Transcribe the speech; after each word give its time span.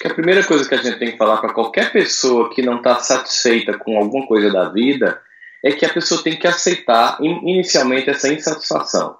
que 0.00 0.06
a 0.06 0.14
primeira 0.14 0.42
coisa 0.42 0.66
que 0.66 0.74
a 0.74 0.78
gente 0.78 0.98
tem 0.98 1.12
que 1.12 1.18
falar 1.18 1.36
para 1.36 1.52
qualquer 1.52 1.92
pessoa 1.92 2.48
que 2.48 2.62
não 2.62 2.78
está 2.78 2.98
satisfeita 3.00 3.76
com 3.76 3.98
alguma 3.98 4.26
coisa 4.26 4.50
da 4.50 4.70
vida 4.70 5.20
é 5.62 5.72
que 5.72 5.84
a 5.84 5.92
pessoa 5.92 6.22
tem 6.22 6.38
que 6.38 6.46
aceitar 6.46 7.18
inicialmente 7.20 8.08
essa 8.08 8.32
insatisfação. 8.32 9.14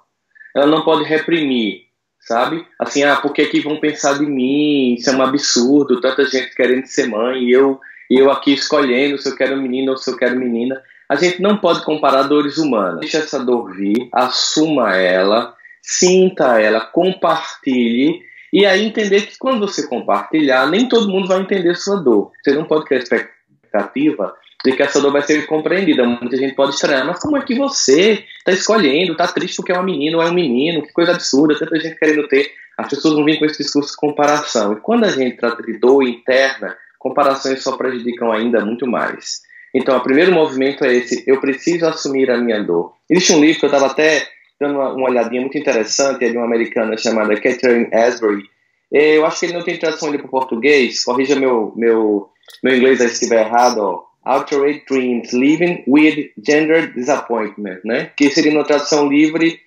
Ela 0.55 0.65
não 0.65 0.83
pode 0.83 1.03
reprimir, 1.03 1.83
sabe? 2.21 2.65
Assim, 2.79 3.03
ah, 3.03 3.17
por 3.17 3.31
que, 3.31 3.45
que 3.45 3.61
vão 3.61 3.79
pensar 3.79 4.17
de 4.17 4.25
mim? 4.25 4.95
Isso 4.95 5.11
é 5.11 5.13
um 5.13 5.21
absurdo, 5.21 6.01
tanta 6.01 6.25
gente 6.25 6.55
querendo 6.55 6.87
ser 6.87 7.07
mãe 7.07 7.43
e 7.43 7.51
eu, 7.51 7.79
eu 8.09 8.31
aqui 8.31 8.51
escolhendo 8.51 9.19
se 9.19 9.29
eu 9.29 9.35
quero 9.35 9.61
menino 9.61 9.91
ou 9.91 9.97
se 9.97 10.09
eu 10.09 10.17
quero 10.17 10.35
menina. 10.35 10.81
A 11.07 11.15
gente 11.15 11.39
não 11.43 11.57
pode 11.57 11.85
comparar 11.85 12.23
dores 12.23 12.57
humanas. 12.57 13.01
Deixa 13.01 13.19
essa 13.19 13.37
dor 13.37 13.71
vir, 13.71 14.09
assuma 14.11 14.95
ela, 14.95 15.53
sinta 15.79 16.59
ela, 16.59 16.81
compartilhe 16.81 18.30
e 18.51 18.65
aí 18.65 18.85
entender 18.85 19.21
que 19.21 19.37
quando 19.37 19.65
você 19.65 19.87
compartilhar, 19.87 20.69
nem 20.69 20.89
todo 20.89 21.09
mundo 21.09 21.27
vai 21.27 21.39
entender 21.39 21.75
sua 21.75 21.97
dor. 21.97 22.31
Você 22.43 22.53
não 22.53 22.65
pode 22.65 22.85
criar 22.85 22.99
expectativa 22.99 24.35
de 24.63 24.73
que 24.73 24.83
essa 24.83 24.99
dor 25.01 25.11
vai 25.11 25.21
ser 25.21 25.45
compreendida. 25.47 26.05
Muita 26.05 26.35
gente 26.35 26.53
pode 26.53 26.75
estranhar, 26.75 27.05
mas 27.05 27.19
como 27.19 27.37
é 27.37 27.41
que 27.41 27.55
você 27.55 28.25
está 28.37 28.51
escolhendo, 28.51 29.13
está 29.13 29.27
triste 29.27 29.55
porque 29.55 29.71
é 29.71 29.75
uma 29.75 29.83
menina 29.83 30.17
ou 30.17 30.23
é 30.23 30.29
um 30.29 30.33
menino, 30.33 30.83
que 30.83 30.91
coisa 30.91 31.13
absurda, 31.13 31.57
tanta 31.57 31.79
gente 31.79 31.97
querendo 31.97 32.27
ter. 32.27 32.51
As 32.77 32.89
pessoas 32.89 33.13
vão 33.15 33.25
vir 33.25 33.39
com 33.39 33.45
esse 33.45 33.63
discurso 33.63 33.91
de 33.91 33.97
comparação. 33.97 34.73
E 34.73 34.75
quando 34.77 35.05
a 35.05 35.11
gente 35.11 35.37
trata 35.37 35.63
de 35.63 35.77
dor 35.77 36.03
interna, 36.03 36.75
comparações 36.99 37.63
só 37.63 37.77
prejudicam 37.77 38.31
ainda 38.31 38.63
muito 38.65 38.85
mais. 38.85 39.41
Então, 39.73 39.97
o 39.97 40.01
primeiro 40.01 40.33
movimento 40.33 40.83
é 40.83 40.93
esse: 40.93 41.23
eu 41.25 41.39
preciso 41.39 41.85
assumir 41.85 42.29
a 42.29 42.37
minha 42.37 42.61
dor. 42.61 42.93
Existe 43.09 43.33
um 43.33 43.41
livro 43.41 43.59
que 43.59 43.65
eu 43.65 43.71
estava 43.71 43.87
até 43.87 44.27
dando 44.61 44.75
uma, 44.75 44.93
uma, 44.93 45.09
olhadinha 45.09 45.41
muito 45.41 45.57
interessante, 45.57 46.23
é 46.23 46.29
de 46.29 46.37
uma 46.37 46.45
americana 46.45 46.95
chamada 46.95 47.35
Catherine 47.35 47.89
Asbury. 47.91 48.43
Eu 48.91 49.25
acho 49.25 49.39
que 49.39 49.47
ele 49.47 49.53
não 49.53 49.63
tem 49.63 49.79
tradução 49.79 50.11
para 50.11 50.25
o 50.25 50.29
português, 50.29 51.03
corrija 51.03 51.35
meu, 51.35 51.73
meu, 51.75 52.29
meu 52.63 52.77
inglês 52.77 52.99
se 52.99 53.05
estiver 53.05 53.45
errado, 53.45 53.79
ó. 53.79 54.03
Altered 54.23 54.83
Dreams, 54.87 55.35
Living 55.35 55.83
with 55.87 56.29
Gender 56.45 56.93
Disappointment, 56.93 57.79
né? 57.83 58.11
Que 58.15 58.29
seria 58.29 58.51
uma 58.51 58.63
tradução 58.63 59.09
livre, 59.09 59.59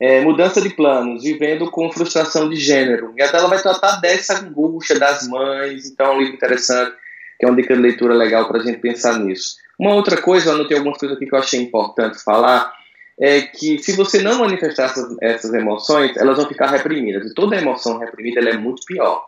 é, 0.00 0.22
mudança 0.22 0.62
de 0.62 0.70
planos, 0.70 1.24
vivendo 1.24 1.70
com 1.70 1.92
frustração 1.92 2.48
de 2.48 2.56
gênero. 2.56 3.12
E 3.18 3.22
até 3.22 3.36
ela 3.36 3.48
vai 3.48 3.60
tratar 3.60 4.00
dessa 4.00 4.38
angústia 4.38 4.98
das 4.98 5.28
mães, 5.28 5.90
então 5.90 6.06
é 6.06 6.10
um 6.14 6.18
livro 6.20 6.36
interessante, 6.36 6.96
que 7.38 7.44
é 7.44 7.48
uma 7.48 7.56
dica 7.56 7.76
de 7.76 7.82
leitura 7.82 8.14
legal 8.14 8.48
para 8.48 8.60
a 8.60 8.64
gente 8.64 8.78
pensar 8.78 9.18
nisso. 9.18 9.56
Uma 9.78 9.94
outra 9.94 10.16
coisa, 10.16 10.48
eu 10.48 10.54
anotei 10.54 10.78
algumas 10.78 10.98
coisas 10.98 11.18
aqui 11.18 11.26
que 11.26 11.34
eu 11.34 11.38
achei 11.38 11.60
importante 11.60 12.24
falar, 12.24 12.72
é 13.20 13.40
que 13.42 13.78
se 13.78 13.96
você 13.96 14.22
não 14.22 14.38
manifestar 14.38 14.84
essas, 14.84 15.16
essas 15.20 15.52
emoções, 15.52 16.16
elas 16.16 16.36
vão 16.36 16.46
ficar 16.46 16.70
reprimidas. 16.70 17.30
E 17.30 17.34
toda 17.34 17.56
emoção 17.56 17.98
reprimida 17.98 18.40
é 18.40 18.56
muito 18.56 18.84
pior. 18.86 19.24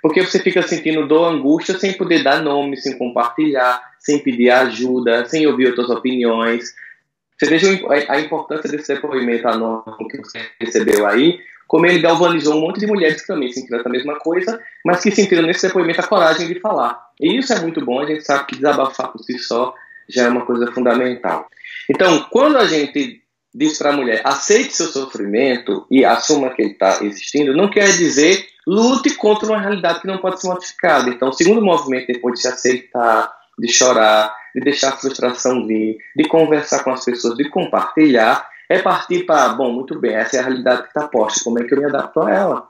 Porque 0.00 0.22
você 0.22 0.38
fica 0.38 0.62
sentindo 0.62 1.06
dor, 1.06 1.32
angústia, 1.32 1.78
sem 1.78 1.92
poder 1.92 2.22
dar 2.22 2.42
nome, 2.42 2.76
sem 2.76 2.96
compartilhar, 2.96 3.82
sem 3.98 4.18
pedir 4.18 4.50
ajuda, 4.50 5.26
sem 5.26 5.46
ouvir 5.46 5.68
outras 5.68 5.90
opiniões. 5.90 6.74
Você 7.38 7.46
veja 7.46 7.68
a 8.08 8.20
importância 8.20 8.70
desse 8.70 8.94
depoimento 8.94 9.48
anônimo 9.48 10.08
que 10.08 10.18
você 10.18 10.40
recebeu 10.60 11.06
aí, 11.06 11.38
como 11.66 11.86
ele 11.86 12.00
galvanizou 12.00 12.56
um 12.56 12.60
monte 12.60 12.80
de 12.80 12.86
mulheres 12.86 13.20
que 13.22 13.26
também 13.26 13.50
sentiram 13.50 13.80
essa 13.80 13.88
mesma 13.88 14.18
coisa, 14.18 14.60
mas 14.84 15.02
que 15.02 15.10
sentiram 15.10 15.42
nesse 15.42 15.66
depoimento 15.66 16.00
a 16.00 16.06
coragem 16.06 16.46
de 16.46 16.60
falar. 16.60 17.00
E 17.20 17.38
isso 17.38 17.52
é 17.52 17.60
muito 17.60 17.84
bom, 17.84 18.00
a 18.00 18.06
gente 18.06 18.24
sabe 18.24 18.46
que 18.46 18.56
desabafar 18.56 19.10
por 19.10 19.22
si 19.22 19.38
só 19.38 19.74
já 20.08 20.24
é 20.24 20.28
uma 20.28 20.44
coisa 20.44 20.70
fundamental. 20.70 21.48
Então, 21.88 22.26
quando 22.30 22.58
a 22.58 22.66
gente 22.66 23.23
diz 23.54 23.78
para 23.78 23.90
a 23.90 23.96
mulher 23.96 24.20
aceite 24.24 24.76
seu 24.76 24.86
sofrimento 24.86 25.86
e 25.90 26.04
assuma 26.04 26.50
que 26.50 26.62
ele 26.62 26.72
está 26.72 26.98
existindo, 27.02 27.56
não 27.56 27.70
quer 27.70 27.96
dizer 27.96 28.46
lute 28.66 29.14
contra 29.14 29.46
uma 29.46 29.60
realidade 29.60 30.00
que 30.00 30.06
não 30.06 30.18
pode 30.18 30.40
ser 30.40 30.48
modificada. 30.48 31.08
Então, 31.08 31.28
o 31.28 31.32
segundo 31.32 31.62
movimento, 31.62 32.06
depois 32.06 32.34
de 32.34 32.40
se 32.40 32.48
aceitar, 32.48 33.32
de 33.58 33.72
chorar, 33.72 34.34
de 34.54 34.60
deixar 34.60 34.90
a 34.90 34.96
frustração 34.96 35.66
vir, 35.66 35.98
de 36.16 36.26
conversar 36.26 36.82
com 36.82 36.90
as 36.90 37.04
pessoas, 37.04 37.36
de 37.36 37.48
compartilhar, 37.48 38.48
é 38.68 38.78
partir 38.78 39.24
para, 39.24 39.50
bom, 39.50 39.70
muito 39.70 39.98
bem, 39.98 40.14
essa 40.14 40.36
é 40.36 40.40
a 40.40 40.44
realidade 40.44 40.82
que 40.82 40.88
está 40.88 41.06
posta, 41.06 41.44
como 41.44 41.58
é 41.58 41.64
que 41.64 41.74
eu 41.74 41.78
me 41.78 41.84
adapto 41.84 42.20
a 42.22 42.30
ela? 42.30 42.68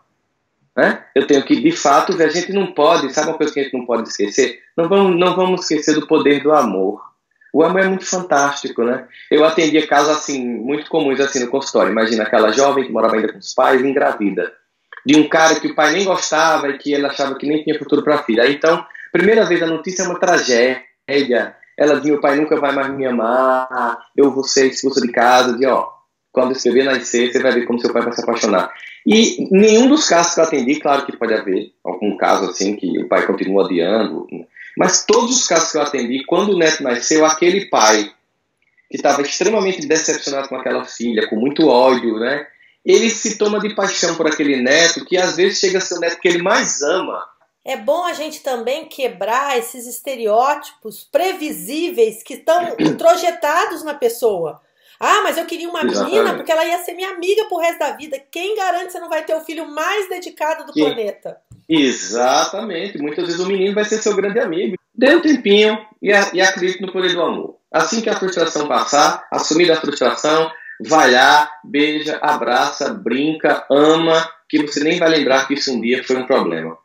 Né? 0.77 1.05
Eu 1.15 1.27
tenho 1.27 1.45
que, 1.45 1.61
de 1.61 1.71
fato, 1.71 2.21
a 2.21 2.29
gente 2.29 2.53
não 2.53 2.73
pode, 2.73 3.13
sabe 3.13 3.29
uma 3.29 3.37
coisa 3.37 3.53
que 3.53 3.61
a 3.61 3.63
gente 3.63 3.79
não 3.79 3.87
pode 3.87 4.09
esquecer? 4.09 4.61
Não 4.77 4.89
vamos, 4.89 5.19
não 5.19 5.37
vamos 5.37 5.63
esquecer 5.63 5.95
do 5.95 6.07
poder 6.07 6.43
do 6.43 6.53
amor. 6.53 7.14
O 7.55 7.63
amor 7.63 7.83
é 7.83 7.89
muito 7.89 8.05
fantástico, 8.05 8.83
né? 8.83 9.07
Eu 9.31 9.45
atendia 9.45 9.87
casos 9.87 10.17
assim, 10.17 10.45
muito 10.45 10.91
comuns 10.91 11.21
assim 11.21 11.39
no 11.39 11.47
consultório. 11.47 11.93
Imagina 11.93 12.25
aquela 12.25 12.51
jovem 12.51 12.85
que 12.85 12.91
morava 12.91 13.15
ainda 13.15 13.33
com 13.33 13.39
os 13.39 13.55
pais, 13.55 13.81
engravida. 13.81 14.53
De 15.07 15.17
um 15.17 15.29
cara 15.29 15.61
que 15.61 15.69
o 15.69 15.75
pai 15.77 15.93
nem 15.93 16.05
gostava 16.05 16.69
e 16.69 16.79
que 16.79 16.93
ele 16.93 17.07
achava 17.07 17.37
que 17.37 17.47
nem 17.47 17.63
tinha 17.63 17.79
futuro 17.79 18.03
para 18.03 18.17
a 18.17 18.23
filha. 18.25 18.51
Então, 18.51 18.85
primeira 19.13 19.45
vez 19.45 19.63
a 19.63 19.69
notícia 19.69 20.03
é 20.03 20.07
uma 20.07 20.19
tragédia. 20.19 21.55
Ela 21.79 21.95
diz: 22.01 22.11
meu 22.11 22.21
pai 22.21 22.35
nunca 22.35 22.57
vai 22.57 22.73
mais 22.73 22.89
me 22.93 23.07
amar, 23.07 24.01
eu 24.17 24.33
vou 24.33 24.43
ser 24.43 24.67
expulsa 24.67 25.01
de 25.01 25.13
casa. 25.13 25.57
E 25.57 25.65
ó, 25.65 25.87
quando 26.35 26.53
esse 26.53 26.69
bebê 26.69 26.83
nascer, 26.83 27.33
você 27.33 27.41
vai 27.41 27.53
ver 27.53 27.65
como 27.65 27.79
seu 27.79 27.93
pai 27.93 28.03
vai 28.03 28.13
se 28.13 28.21
apaixonar. 28.21 28.71
E 29.07 29.49
nenhum 29.53 29.89
dos 29.89 30.09
casos 30.09 30.35
que 30.35 30.41
eu 30.41 30.45
atendi, 30.45 30.81
claro 30.81 31.07
que 31.07 31.17
pode 31.17 31.33
haver 31.33 31.73
algum 31.85 32.17
caso 32.17 32.51
assim 32.51 32.75
que 32.75 32.99
o 32.99 33.09
pai 33.09 33.25
continua 33.25 33.63
odiando, 33.63 34.27
mas 34.77 35.07
todos 35.07 35.31
os 35.31 35.47
casos 35.47 35.71
que 35.71 35.79
eu 35.79 35.83
atendi, 35.83 36.25
quando 36.25 36.51
o 36.51 36.59
neto 36.59 36.83
nasceu, 36.83 37.25
aquele 37.25 37.67
pai 37.67 38.11
que 38.91 38.97
estava 38.97 39.23
extremamente 39.23 39.87
decepcionado 39.87 40.49
com 40.49 40.57
aquela 40.57 40.85
filha, 40.85 41.29
com 41.29 41.37
muito 41.37 41.69
ódio, 41.69 42.19
né? 42.19 42.47
Ele 42.85 43.09
se 43.09 43.39
toma 43.39 43.61
de 43.61 43.75
paixão 43.75 44.17
por 44.17 44.27
aquele 44.27 44.61
neto, 44.61 45.05
que 45.05 45.17
às 45.17 45.37
vezes 45.37 45.61
chega 45.61 45.79
a 45.79 45.81
ser 45.81 45.95
o 45.95 46.01
neto 46.01 46.21
que 46.21 46.29
ele 46.29 46.43
mais 46.43 46.83
ama. 46.83 47.25
É 47.65 47.77
bom 47.77 48.05
a 48.05 48.13
gente 48.13 48.43
também 48.43 48.87
quebrar 48.87 49.57
esses 49.57 49.87
estereótipos 49.87 51.05
previsíveis 51.05 52.23
que 52.23 52.35
estão 52.35 52.75
introjetados 52.79 53.85
na 53.85 53.95
pessoa. 53.95 54.61
Ah, 54.99 55.21
mas 55.23 55.37
eu 55.37 55.45
queria 55.45 55.69
uma 55.69 55.83
Exatamente. 55.85 56.13
menina 56.13 56.35
porque 56.35 56.53
ela 56.53 56.65
ia 56.65 56.79
ser 56.79 56.95
minha 56.95 57.11
amiga 57.11 57.45
pro 57.47 57.59
resto 57.59 57.79
da 57.79 57.93
vida. 57.93 58.21
Quem 58.31 58.57
garante 58.57 58.87
que 58.87 58.93
você 58.93 59.01
não 59.01 59.09
vai 59.09 59.25
ter 59.25 59.35
o 59.35 59.41
filho 59.41 59.69
mais 59.69 60.09
dedicado 60.09 60.65
do 60.65 60.73
que... 60.73 60.81
planeta? 60.81 61.37
Exatamente. 61.69 62.99
Muitas 62.99 63.27
vezes 63.27 63.41
o 63.41 63.47
menino 63.47 63.75
vai 63.75 63.85
ser 63.85 63.99
seu 63.99 64.15
grande 64.15 64.39
amigo. 64.39 64.77
Dê 64.95 65.15
um 65.15 65.21
tempinho 65.21 65.79
e, 66.03 66.11
e 66.11 66.41
acredite 66.41 66.81
no 66.81 66.93
poder 66.93 67.13
do 67.13 67.23
amor. 67.23 67.57
Assim 67.73 68.01
que 68.01 68.11
a 68.11 68.17
frustração 68.17 68.69
passar, 68.69 69.27
assumir 69.33 69.71
a 69.73 69.81
frustração, 69.81 70.51
vai 70.81 71.11
lá, 71.11 71.51
beija, 71.65 72.19
abraça, 72.23 72.91
brinca, 72.91 73.67
ama, 73.71 74.29
que 74.49 74.63
você 74.63 74.85
nem 74.85 74.99
vai 74.99 75.09
lembrar 75.09 75.47
que 75.47 75.55
isso 75.55 75.73
um 75.73 75.81
dia 75.81 76.05
foi 76.05 76.17
um 76.17 76.27
problema. 76.27 76.77